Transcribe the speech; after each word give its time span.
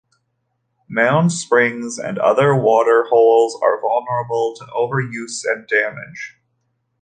Mound 0.89 1.31
springs 1.31 1.99
and 1.99 2.17
other 2.17 2.55
waterholes 2.55 3.55
are 3.61 3.79
vulnerable 3.79 4.55
to 4.57 4.65
overuse 4.75 5.41
and 5.47 5.67
damage. 5.67 6.37